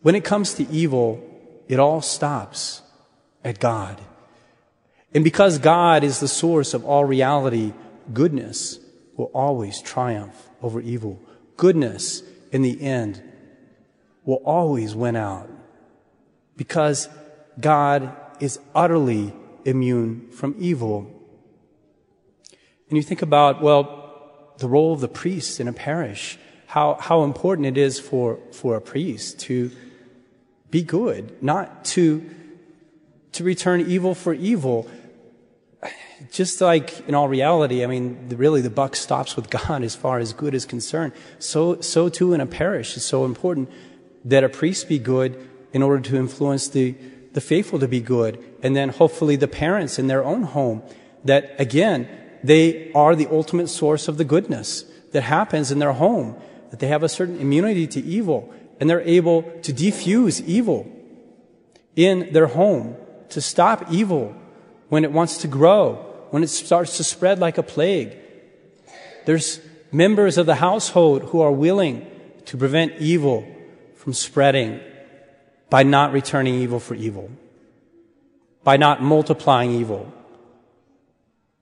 When 0.00 0.14
it 0.14 0.24
comes 0.24 0.54
to 0.54 0.68
evil, 0.70 1.22
it 1.66 1.78
all 1.78 2.00
stops 2.00 2.82
at 3.44 3.58
God. 3.58 4.00
And 5.14 5.24
because 5.24 5.58
God 5.58 6.04
is 6.04 6.20
the 6.20 6.28
source 6.28 6.74
of 6.74 6.84
all 6.84 7.04
reality, 7.04 7.72
goodness 8.12 8.78
will 9.16 9.30
always 9.34 9.82
triumph 9.82 10.48
over 10.62 10.80
evil. 10.80 11.20
Goodness, 11.56 12.22
in 12.52 12.62
the 12.62 12.80
end, 12.80 13.22
will 14.24 14.42
always 14.44 14.94
win 14.94 15.16
out. 15.16 15.50
Because 16.56 17.08
God 17.58 18.14
is 18.40 18.60
utterly 18.74 19.32
immune 19.64 20.28
from 20.30 20.54
evil. 20.58 21.14
And 22.88 22.96
you 22.96 23.02
think 23.02 23.22
about, 23.22 23.60
well, 23.60 24.54
the 24.58 24.68
role 24.68 24.92
of 24.92 25.00
the 25.00 25.08
priest 25.08 25.60
in 25.60 25.68
a 25.68 25.72
parish, 25.72 26.38
how, 26.66 26.96
how 27.00 27.22
important 27.24 27.66
it 27.66 27.78
is 27.78 27.98
for, 27.98 28.38
for 28.52 28.76
a 28.76 28.80
priest 28.80 29.40
to 29.40 29.70
be 30.70 30.82
good, 30.82 31.42
not 31.42 31.84
to, 31.84 32.28
to 33.32 33.44
return 33.44 33.80
evil 33.80 34.14
for 34.14 34.34
evil. 34.34 34.88
Just 36.32 36.60
like 36.60 37.08
in 37.08 37.14
all 37.14 37.28
reality, 37.28 37.84
I 37.84 37.86
mean, 37.86 38.28
really 38.36 38.60
the 38.60 38.70
buck 38.70 38.96
stops 38.96 39.36
with 39.36 39.48
God 39.66 39.82
as 39.82 39.94
far 39.94 40.18
as 40.18 40.32
good 40.32 40.54
is 40.54 40.66
concerned. 40.66 41.12
So, 41.38 41.80
so 41.80 42.08
too 42.08 42.32
in 42.34 42.40
a 42.40 42.46
parish, 42.46 42.96
it's 42.96 43.06
so 43.06 43.24
important 43.24 43.70
that 44.24 44.44
a 44.44 44.48
priest 44.48 44.88
be 44.88 44.98
good 44.98 45.48
in 45.72 45.82
order 45.82 46.02
to 46.02 46.16
influence 46.16 46.68
the, 46.68 46.96
the 47.38 47.42
faithful 47.42 47.78
to 47.78 47.86
be 47.86 48.00
good. 48.00 48.44
And 48.64 48.74
then 48.74 48.88
hopefully 48.88 49.36
the 49.36 49.46
parents 49.46 49.96
in 49.96 50.08
their 50.08 50.24
own 50.24 50.42
home 50.42 50.82
that 51.22 51.54
again, 51.60 52.08
they 52.42 52.90
are 52.94 53.14
the 53.14 53.28
ultimate 53.30 53.68
source 53.68 54.08
of 54.08 54.18
the 54.18 54.24
goodness 54.24 54.84
that 55.12 55.22
happens 55.22 55.70
in 55.70 55.78
their 55.78 55.92
home, 55.92 56.34
that 56.70 56.80
they 56.80 56.88
have 56.88 57.04
a 57.04 57.08
certain 57.08 57.38
immunity 57.38 57.86
to 57.86 58.00
evil 58.00 58.52
and 58.80 58.90
they're 58.90 59.02
able 59.02 59.44
to 59.62 59.72
defuse 59.72 60.44
evil 60.46 60.90
in 61.94 62.32
their 62.32 62.48
home, 62.48 62.96
to 63.28 63.40
stop 63.40 63.86
evil 63.88 64.34
when 64.88 65.04
it 65.04 65.12
wants 65.12 65.38
to 65.38 65.46
grow, 65.46 65.94
when 66.30 66.42
it 66.42 66.48
starts 66.48 66.96
to 66.96 67.04
spread 67.04 67.38
like 67.38 67.56
a 67.56 67.62
plague. 67.62 68.16
There's 69.26 69.60
members 69.92 70.38
of 70.38 70.46
the 70.46 70.56
household 70.56 71.22
who 71.30 71.40
are 71.40 71.52
willing 71.52 72.04
to 72.46 72.56
prevent 72.56 72.94
evil 72.98 73.46
from 73.94 74.12
spreading 74.12 74.80
by 75.70 75.82
not 75.82 76.12
returning 76.12 76.54
evil 76.54 76.80
for 76.80 76.94
evil, 76.94 77.30
by 78.64 78.76
not 78.76 79.02
multiplying 79.02 79.70
evil, 79.70 80.12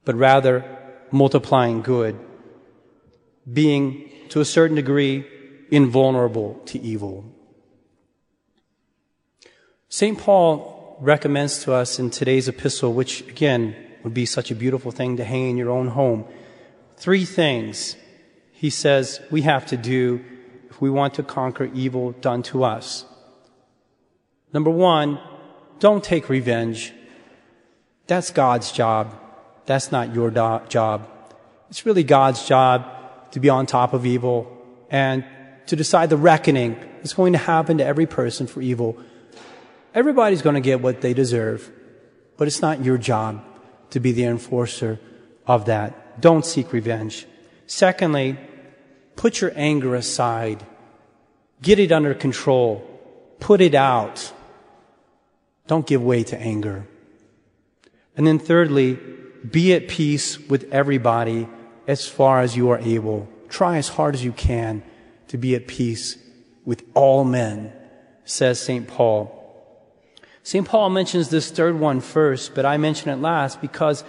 but 0.04 0.14
rather 0.14 0.64
multiplying 1.10 1.82
good, 1.82 2.18
being 3.52 4.10
to 4.28 4.40
a 4.40 4.44
certain 4.44 4.76
degree 4.76 5.24
invulnerable 5.70 6.54
to 6.66 6.80
evil. 6.80 7.24
St. 9.88 10.18
Paul 10.18 10.98
recommends 11.00 11.62
to 11.64 11.72
us 11.72 11.98
in 11.98 12.10
today's 12.10 12.48
epistle, 12.48 12.92
which 12.92 13.20
again 13.28 13.76
would 14.02 14.14
be 14.14 14.26
such 14.26 14.50
a 14.50 14.54
beautiful 14.54 14.92
thing 14.92 15.16
to 15.16 15.24
hang 15.24 15.50
in 15.50 15.56
your 15.56 15.70
own 15.70 15.88
home, 15.88 16.24
three 16.96 17.24
things 17.24 17.96
he 18.52 18.70
says 18.70 19.20
we 19.30 19.42
have 19.42 19.66
to 19.66 19.76
do 19.76 20.24
if 20.70 20.80
we 20.80 20.90
want 20.90 21.14
to 21.14 21.22
conquer 21.22 21.64
evil 21.74 22.12
done 22.12 22.42
to 22.42 22.64
us. 22.64 23.04
Number 24.52 24.70
one, 24.70 25.18
don't 25.78 26.02
take 26.02 26.28
revenge. 26.28 26.92
That's 28.06 28.30
God's 28.30 28.72
job. 28.72 29.14
That's 29.66 29.90
not 29.90 30.14
your 30.14 30.30
do- 30.30 30.62
job. 30.68 31.08
It's 31.70 31.84
really 31.84 32.04
God's 32.04 32.46
job 32.46 32.86
to 33.32 33.40
be 33.40 33.48
on 33.48 33.66
top 33.66 33.92
of 33.92 34.06
evil 34.06 34.50
and 34.90 35.24
to 35.66 35.76
decide 35.76 36.10
the 36.10 36.16
reckoning 36.16 36.78
that's 36.98 37.12
going 37.12 37.32
to 37.32 37.38
happen 37.38 37.78
to 37.78 37.84
every 37.84 38.06
person 38.06 38.46
for 38.46 38.60
evil. 38.62 38.96
Everybody's 39.94 40.42
going 40.42 40.54
to 40.54 40.60
get 40.60 40.80
what 40.80 41.00
they 41.00 41.12
deserve, 41.12 41.70
but 42.36 42.46
it's 42.46 42.62
not 42.62 42.84
your 42.84 42.98
job 42.98 43.44
to 43.90 44.00
be 44.00 44.12
the 44.12 44.24
enforcer 44.24 45.00
of 45.46 45.64
that. 45.66 46.20
Don't 46.20 46.44
seek 46.44 46.72
revenge. 46.72 47.26
Secondly, 47.66 48.38
put 49.16 49.40
your 49.40 49.52
anger 49.56 49.94
aside. 49.94 50.64
Get 51.62 51.78
it 51.78 51.90
under 51.90 52.14
control. 52.14 52.84
Put 53.40 53.60
it 53.60 53.74
out. 53.74 54.32
Don't 55.66 55.86
give 55.86 56.02
way 56.02 56.22
to 56.24 56.38
anger. 56.38 56.86
And 58.16 58.26
then 58.26 58.38
thirdly, 58.38 58.98
be 59.48 59.74
at 59.74 59.88
peace 59.88 60.38
with 60.38 60.72
everybody 60.72 61.48
as 61.86 62.08
far 62.08 62.40
as 62.40 62.56
you 62.56 62.70
are 62.70 62.78
able. 62.78 63.28
Try 63.48 63.76
as 63.76 63.88
hard 63.88 64.14
as 64.14 64.24
you 64.24 64.32
can 64.32 64.82
to 65.28 65.36
be 65.36 65.54
at 65.54 65.66
peace 65.66 66.18
with 66.64 66.82
all 66.94 67.24
men, 67.24 67.72
says 68.24 68.60
St. 68.60 68.88
Paul. 68.88 69.32
St. 70.42 70.66
Paul 70.66 70.90
mentions 70.90 71.28
this 71.28 71.50
third 71.50 71.78
one 71.78 72.00
first, 72.00 72.54
but 72.54 72.64
I 72.64 72.76
mention 72.76 73.10
it 73.10 73.16
last 73.16 73.60
because 73.60 74.04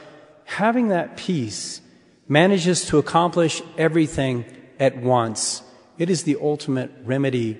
having 0.46 0.90
that 0.90 1.18
peace 1.18 1.82
manages 2.28 2.86
to 2.86 2.98
accomplish 2.98 3.62
everything 3.78 4.46
at 4.80 4.98
once. 4.98 5.64
It 5.98 6.10
is 6.10 6.24
the 6.24 6.38
ultimate 6.40 6.92
remedy 7.04 7.60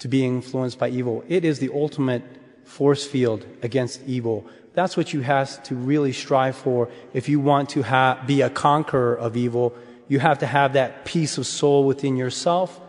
to 0.00 0.08
being 0.08 0.36
influenced 0.36 0.78
by 0.78 0.90
evil. 0.90 1.24
It 1.28 1.44
is 1.44 1.58
the 1.58 1.70
ultimate 1.72 2.22
force 2.68 3.06
field 3.06 3.46
against 3.62 4.00
evil. 4.06 4.46
That's 4.74 4.96
what 4.96 5.12
you 5.12 5.22
have 5.22 5.62
to 5.64 5.74
really 5.74 6.12
strive 6.12 6.56
for 6.56 6.88
if 7.12 7.28
you 7.28 7.40
want 7.40 7.70
to 7.70 7.82
ha- 7.82 8.22
be 8.26 8.42
a 8.42 8.50
conqueror 8.50 9.16
of 9.16 9.36
evil 9.36 9.74
you 10.08 10.18
have 10.18 10.38
to 10.38 10.46
have 10.46 10.72
that 10.72 11.04
peace 11.04 11.38
of 11.38 11.46
soul 11.46 11.84
within 11.84 12.16
yourself 12.16 12.80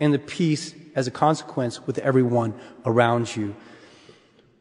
and 0.00 0.12
the 0.12 0.18
peace 0.18 0.74
as 0.96 1.06
a 1.06 1.10
consequence 1.10 1.86
with 1.86 1.98
everyone 1.98 2.54
around 2.84 3.34
you. 3.34 3.54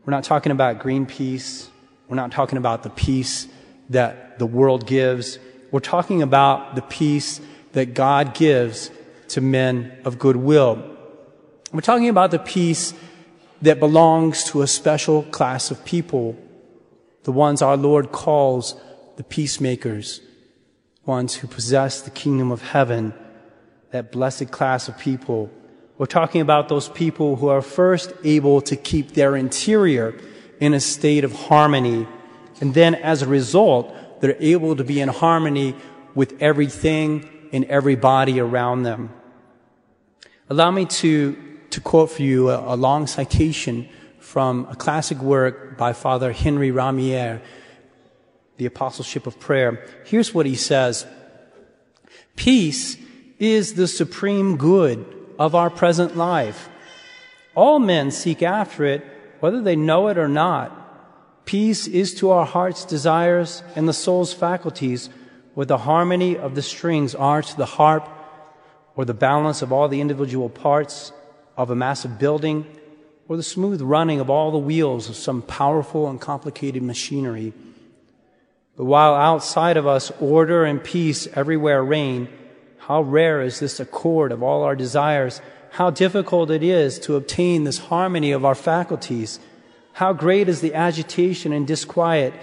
We're 0.06 0.12
not 0.12 0.24
talking 0.24 0.52
about 0.52 0.80
green 0.80 1.06
peace. 1.06 1.70
We're 2.08 2.16
not 2.16 2.32
talking 2.32 2.58
about 2.58 2.84
the 2.84 2.92
peace 2.92 3.48
that 3.90 4.38
the 4.38 4.46
world 4.46 4.86
gives. 4.86 5.40
We're 5.72 5.80
talking 5.80 6.22
about 6.22 6.76
the 6.76 6.82
peace 6.84 7.42
that 7.72 7.96
God 7.96 8.36
gives 8.36 8.92
to 9.30 9.42
men 9.42 9.98
of 10.06 10.20
goodwill. 10.20 10.92
We're 11.72 11.82
talking 11.82 12.10
about 12.10 12.30
the 12.30 12.40
peace 12.40 12.94
that 13.64 13.80
belongs 13.80 14.44
to 14.44 14.62
a 14.62 14.68
special 14.68 15.24
class 15.24 15.72
of 15.72 15.84
people, 15.84 16.38
the 17.24 17.32
ones 17.32 17.62
our 17.62 17.78
Lord 17.78 18.12
calls 18.12 18.76
the 19.18 19.24
peacemakers 19.24 20.22
ones 21.06 21.36
who 21.36 21.48
possess 21.48 22.02
the 22.02 22.10
kingdom 22.10 22.52
of 22.52 22.62
heaven, 22.62 23.14
that 23.92 24.12
blessed 24.12 24.50
class 24.52 24.88
of 24.88 24.98
people. 24.98 25.52
We're 25.98 26.06
talking 26.06 26.42
about 26.42 26.70
those 26.70 26.90
people 26.90 27.36
who 27.36 27.50
are 27.50 27.62
first 27.62 28.14
able 28.24 28.62
to 28.62 28.76
keep 28.76 29.12
their 29.12 29.36
interior 29.36 30.18
in 30.60 30.74
a 30.74 30.80
state 30.80 31.24
of 31.24 31.34
harmony. 31.34 32.08
And 32.62 32.74
then 32.74 32.96
as 32.96 33.22
a 33.22 33.28
result, 33.28 34.22
they're 34.22 34.38
able 34.40 34.78
to 34.78 34.84
be 34.84 35.02
in 35.02 35.10
harmony 35.10 35.76
with 36.16 36.42
everything 36.42 37.30
and 37.52 37.66
everybody 37.66 38.40
around 38.40 38.84
them. 38.84 39.10
Allow 40.50 40.72
me 40.72 40.86
to, 40.86 41.36
to 41.74 41.82
quote 41.82 42.12
for 42.12 42.22
you 42.22 42.50
a, 42.50 42.74
a 42.74 42.78
long 42.78 43.08
citation 43.08 43.90
from 44.20 44.68
a 44.70 44.76
classic 44.76 45.18
work 45.20 45.76
by 45.76 45.92
Father 45.92 46.32
Henry 46.32 46.70
Ramière 46.70 47.42
the 48.58 48.68
apostleship 48.68 49.26
of 49.26 49.40
prayer. 49.40 49.84
Here's 50.06 50.34
what 50.34 50.46
he 50.46 50.56
says. 50.56 51.08
Peace 52.36 52.98
is 53.40 53.74
the 53.74 53.88
supreme 53.88 54.58
good 54.58 55.04
of 55.40 55.56
our 55.56 55.72
present 55.72 56.16
life. 56.16 56.70
All 57.56 57.80
men 57.80 58.12
seek 58.12 58.44
after 58.44 58.86
it, 58.86 59.04
whether 59.40 59.60
they 59.60 59.76
know 59.76 60.08
it 60.10 60.18
or 60.20 60.28
not. 60.28 61.46
Peace 61.46 61.88
is 61.88 62.14
to 62.16 62.30
our 62.30 62.46
heart's 62.46 62.86
desires 62.86 63.64
and 63.76 63.88
the 63.88 63.94
soul's 63.94 64.34
faculties 64.34 65.10
what 65.56 65.68
the 65.68 65.80
harmony 65.80 66.38
of 66.38 66.54
the 66.54 66.62
strings 66.62 67.16
are 67.16 67.42
to 67.42 67.58
the 67.58 67.66
harp, 67.66 68.08
or 68.96 69.06
the 69.06 69.14
balance 69.14 69.64
of 69.64 69.74
all 69.74 69.88
the 69.88 70.02
individual 70.02 70.50
parts 70.50 71.12
of 71.56 71.70
a 71.70 71.76
massive 71.76 72.20
building, 72.20 72.66
or 73.28 73.38
the 73.38 73.44
smooth 73.44 73.82
running 73.82 74.20
of 74.20 74.30
all 74.30 74.52
the 74.52 74.58
wheels 74.58 75.10
of 75.10 75.16
some 75.16 75.42
powerful 75.42 76.10
and 76.10 76.20
complicated 76.20 76.84
machinery. 76.84 77.54
But 78.76 78.86
while 78.86 79.14
outside 79.14 79.78
of 79.78 79.88
us 79.88 80.12
order 80.20 80.66
and 80.66 80.84
peace 80.84 81.28
everywhere 81.36 81.84
reign, 81.84 82.28
how 82.80 83.02
rare 83.02 83.42
is 83.42 83.60
this 83.60 83.80
accord 83.80 84.32
of 84.32 84.44
all 84.44 84.64
our 84.64 84.76
desires? 84.76 85.42
How 85.72 85.90
difficult 85.90 86.52
it 86.52 86.64
is 86.64 87.00
to 87.00 87.16
obtain 87.16 87.64
this 87.64 87.78
harmony 87.78 88.32
of 88.32 88.44
our 88.44 88.56
faculties. 88.56 89.40
How 89.94 90.12
great 90.12 90.50
is 90.50 90.62
the 90.62 90.74
agitation 90.74 91.54
and 91.54 91.66
disquiet, 91.66 92.34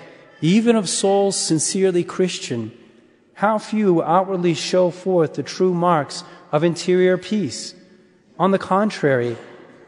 even 0.40 0.76
of 0.76 0.88
souls 0.88 1.36
sincerely 1.36 2.04
Christian. 2.04 2.72
How 3.34 3.58
few 3.58 4.02
outwardly 4.02 4.54
show 4.54 4.90
forth 4.90 5.34
the 5.34 5.42
true 5.42 5.74
marks 5.74 6.24
of 6.52 6.64
interior 6.64 7.18
peace. 7.18 7.74
On 8.40 8.52
the 8.52 8.58
contrary, 8.58 9.36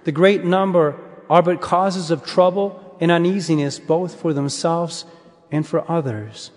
the 0.05 0.13
great 0.13 0.45
number 0.45 0.95
are 1.31 1.41
but 1.41 1.63
causes 1.63 2.11
of 2.11 2.27
trouble 2.27 2.99
and 3.01 3.11
uneasiness 3.11 3.79
both 3.79 4.21
for 4.21 4.35
themselves 4.35 5.07
and 5.51 5.67
for 5.67 5.91
others. 5.91 6.51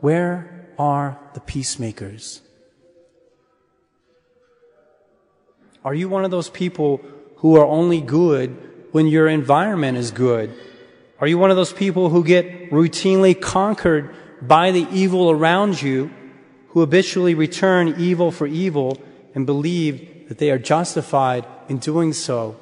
Where 0.00 0.66
are 0.76 1.16
the 1.34 1.40
peacemakers? 1.40 2.42
Are 5.84 5.94
you 5.94 6.08
one 6.08 6.24
of 6.24 6.32
those 6.32 6.50
people 6.50 7.00
who 7.36 7.56
are 7.56 7.64
only 7.64 8.00
good 8.00 8.90
when 8.90 9.06
your 9.06 9.28
environment 9.28 9.96
is 9.96 10.10
good? 10.10 10.52
Are 11.20 11.28
you 11.28 11.38
one 11.38 11.52
of 11.52 11.56
those 11.56 11.72
people 11.72 12.10
who 12.10 12.24
get 12.24 12.72
routinely 12.72 13.40
conquered 13.40 14.12
by 14.42 14.72
the 14.72 14.88
evil 14.90 15.30
around 15.30 15.80
you, 15.80 16.10
who 16.70 16.80
habitually 16.80 17.36
return 17.36 17.94
evil 17.96 18.32
for 18.32 18.48
evil 18.48 19.00
and 19.36 19.46
believe 19.46 20.17
that 20.28 20.38
they 20.38 20.50
are 20.50 20.58
justified 20.58 21.46
in 21.68 21.78
doing 21.78 22.12
so? 22.12 22.56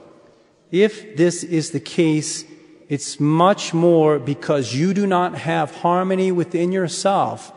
If 0.70 1.16
this 1.16 1.44
is 1.44 1.70
the 1.70 1.80
case, 1.80 2.44
it's 2.88 3.20
much 3.20 3.74
more 3.74 4.18
because 4.18 4.74
you 4.74 4.94
do 4.94 5.06
not 5.06 5.34
have 5.36 5.74
harmony 5.76 6.32
within 6.32 6.72
yourself 6.72 7.52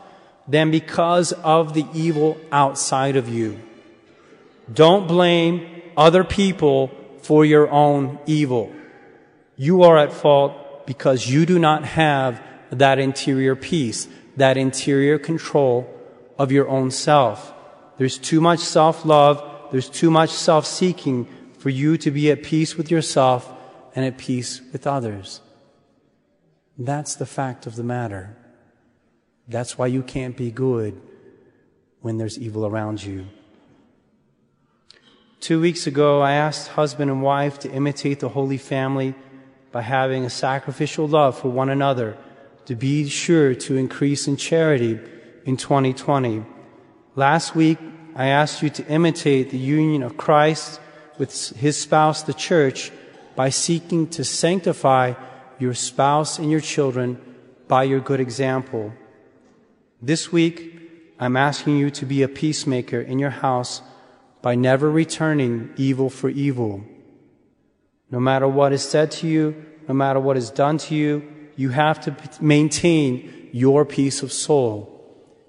than 0.46 0.70
because 0.70 1.32
of 1.32 1.74
the 1.74 1.86
evil 1.94 2.36
outside 2.50 3.16
of 3.16 3.28
you. 3.28 3.60
Don't 4.72 5.06
blame 5.06 5.82
other 5.96 6.24
people 6.24 6.90
for 7.22 7.44
your 7.44 7.70
own 7.70 8.18
evil. 8.26 8.72
You 9.56 9.82
are 9.82 9.98
at 9.98 10.12
fault 10.12 10.86
because 10.86 11.28
you 11.28 11.46
do 11.46 11.58
not 11.58 11.84
have 11.84 12.42
that 12.70 12.98
interior 12.98 13.54
peace, 13.54 14.08
that 14.36 14.56
interior 14.56 15.18
control 15.18 15.88
of 16.38 16.50
your 16.50 16.68
own 16.68 16.90
self. 16.90 17.52
There's 17.98 18.18
too 18.18 18.40
much 18.40 18.60
self 18.60 19.04
love, 19.04 19.42
there's 19.70 19.88
too 19.88 20.10
much 20.10 20.30
self 20.30 20.66
seeking 20.66 21.26
for 21.58 21.70
you 21.70 21.96
to 21.98 22.10
be 22.10 22.30
at 22.30 22.42
peace 22.42 22.76
with 22.76 22.90
yourself 22.90 23.52
and 23.94 24.04
at 24.04 24.18
peace 24.18 24.60
with 24.72 24.86
others. 24.86 25.40
That's 26.78 27.14
the 27.14 27.26
fact 27.26 27.66
of 27.66 27.76
the 27.76 27.84
matter. 27.84 28.36
That's 29.46 29.76
why 29.76 29.88
you 29.88 30.02
can't 30.02 30.36
be 30.36 30.50
good 30.50 31.00
when 32.00 32.16
there's 32.16 32.38
evil 32.38 32.64
around 32.64 33.02
you. 33.02 33.26
Two 35.40 35.60
weeks 35.60 35.86
ago, 35.86 36.20
I 36.20 36.32
asked 36.32 36.68
husband 36.68 37.10
and 37.10 37.22
wife 37.22 37.58
to 37.60 37.70
imitate 37.70 38.20
the 38.20 38.28
Holy 38.28 38.58
Family 38.58 39.14
by 39.72 39.82
having 39.82 40.24
a 40.24 40.30
sacrificial 40.30 41.06
love 41.06 41.38
for 41.38 41.48
one 41.48 41.68
another 41.68 42.16
to 42.66 42.74
be 42.74 43.08
sure 43.08 43.54
to 43.54 43.76
increase 43.76 44.28
in 44.28 44.36
charity 44.36 44.98
in 45.44 45.56
2020. 45.56 46.44
Last 47.16 47.54
week, 47.54 47.78
I 48.14 48.26
ask 48.26 48.62
you 48.62 48.70
to 48.70 48.86
imitate 48.86 49.50
the 49.50 49.58
union 49.58 50.02
of 50.02 50.16
Christ 50.16 50.80
with 51.18 51.56
his 51.56 51.76
spouse, 51.76 52.22
the 52.22 52.34
church, 52.34 52.90
by 53.36 53.50
seeking 53.50 54.08
to 54.08 54.24
sanctify 54.24 55.14
your 55.58 55.74
spouse 55.74 56.38
and 56.38 56.50
your 56.50 56.60
children 56.60 57.20
by 57.68 57.84
your 57.84 58.00
good 58.00 58.20
example. 58.20 58.92
This 60.02 60.32
week, 60.32 60.80
I'm 61.18 61.36
asking 61.36 61.76
you 61.76 61.90
to 61.90 62.06
be 62.06 62.22
a 62.22 62.28
peacemaker 62.28 63.00
in 63.00 63.18
your 63.18 63.30
house 63.30 63.82
by 64.42 64.54
never 64.54 64.90
returning 64.90 65.72
evil 65.76 66.10
for 66.10 66.30
evil. 66.30 66.82
No 68.10 68.18
matter 68.18 68.48
what 68.48 68.72
is 68.72 68.82
said 68.82 69.10
to 69.12 69.28
you, 69.28 69.64
no 69.86 69.94
matter 69.94 70.18
what 70.18 70.36
is 70.36 70.50
done 70.50 70.78
to 70.78 70.94
you, 70.94 71.30
you 71.56 71.68
have 71.68 72.00
to 72.00 72.16
maintain 72.40 73.50
your 73.52 73.84
peace 73.84 74.22
of 74.22 74.32
soul. 74.32 74.96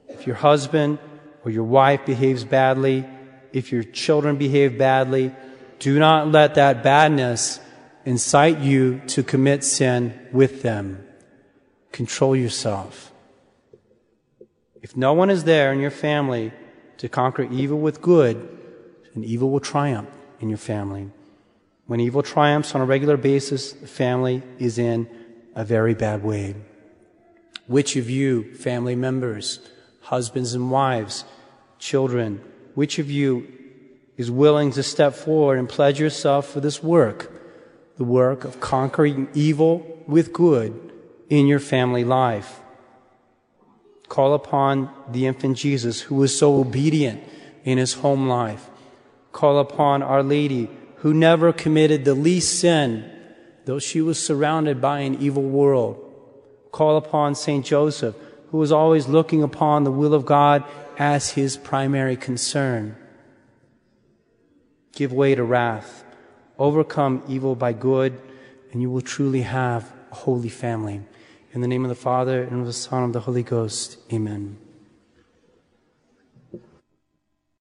If 0.10 0.28
your 0.28 0.36
husband 0.36 1.00
or 1.44 1.52
your 1.52 1.64
wife 1.64 2.06
behaves 2.06 2.44
badly, 2.44 3.06
if 3.54 3.72
your 3.72 3.84
children 3.84 4.38
behave 4.38 4.78
badly, 4.78 5.34
do 5.80 5.98
not 6.00 6.28
let 6.28 6.56
that 6.56 6.84
badness 6.84 7.60
incite 8.06 8.60
you 8.60 9.02
to 9.08 9.24
commit 9.24 9.64
sin 9.64 10.28
with 10.32 10.62
them. 10.62 11.06
Control 11.92 12.36
yourself. 12.36 13.12
If 14.82 14.96
no 14.98 15.14
one 15.14 15.30
is 15.30 15.44
there 15.44 15.72
in 15.74 15.80
your 15.80 15.92
family 15.92 16.52
to 16.98 17.10
conquer 17.10 17.44
evil 17.44 17.80
with 17.80 18.02
good, 18.02 18.58
then 19.14 19.24
evil 19.24 19.50
will 19.50 19.60
triumph 19.60 20.10
in 20.40 20.50
your 20.50 20.58
family. 20.58 21.10
When 21.86 22.00
evil 22.00 22.24
triumphs 22.24 22.74
on 22.74 22.82
a 22.82 22.86
regular 22.86 23.18
basis, 23.18 23.74
the 23.74 23.88
family 23.88 24.42
is 24.58 24.78
in 24.78 25.10
a 25.56 25.66
very 25.66 25.94
bad 25.94 26.24
way. 26.24 26.56
Which 27.68 27.96
of 27.96 28.10
you, 28.10 28.54
family 28.56 28.96
members, 28.96 29.60
husbands 30.02 30.54
and 30.54 30.72
wives, 30.72 31.26
children, 31.80 32.42
which 32.76 33.00
of 33.00 33.10
you 33.10 33.48
is 34.18 34.30
willing 34.30 34.72
to 34.72 34.84
step 34.84 35.14
forward 35.14 35.58
and 35.58 35.68
pledge 35.68 36.00
yourself 36.00 36.48
for 36.48 36.60
this 36.60 36.84
work, 36.84 37.32
the 37.98 38.04
work 38.04 38.44
of 38.44 38.60
conquering 38.60 39.28
evil 39.34 40.04
with 40.08 40.34
good 40.34 40.92
in 41.30 41.48
your 41.48 41.60
family 41.60 42.04
life. 42.04 42.60
Call 44.10 44.34
upon 44.34 44.90
the 45.10 45.26
infant 45.26 45.58
Jesus 45.58 46.02
who 46.02 46.16
was 46.16 46.38
so 46.38 46.60
obedient 46.60 47.24
in 47.64 47.78
his 47.78 47.94
home 47.94 48.28
life. 48.28 48.70
Call 49.32 49.60
upon 49.60 50.04
Our 50.04 50.22
Lady 50.22 50.70
who 50.98 51.14
never 51.14 51.54
committed 51.54 52.04
the 52.04 52.14
least 52.14 52.60
sin, 52.60 53.10
though 53.66 53.80
she 53.80 54.02
was 54.02 54.24
surrounded 54.24 54.82
by 54.82 55.00
an 55.00 55.16
evil 55.22 55.44
world. 55.44 55.98
Call 56.72 56.98
upon 56.98 57.36
St. 57.36 57.66
Joseph 57.66 58.16
who 58.52 58.58
was 58.58 58.72
always 58.72 59.08
looking 59.08 59.42
upon 59.42 59.84
the 59.84 59.92
will 59.92 60.14
of 60.14 60.26
God 60.26 60.64
as 60.98 61.32
his 61.32 61.58
primary 61.58 62.18
concern. 62.18 62.96
Give 64.94 65.14
way 65.14 65.36
to 65.36 65.44
wrath. 65.44 66.04
Overcome 66.60 67.24
evil 67.28 67.56
by 67.56 67.74
good, 67.74 68.22
and 68.72 68.82
you 68.82 68.90
will 68.90 69.02
truly 69.02 69.42
have 69.42 69.92
a 70.12 70.16
holy 70.16 70.50
family. 70.50 71.02
In 71.54 71.62
the 71.62 71.68
name 71.68 71.84
of 71.84 71.90
the 71.90 71.96
Father, 71.96 72.44
and 72.44 72.60
of 72.62 72.66
the 72.66 72.74
Son, 72.74 73.04
and 73.04 73.08
of 73.08 73.14
the 73.14 73.20
Holy 73.22 73.44
Ghost. 73.44 73.98
Amen. 74.12 74.58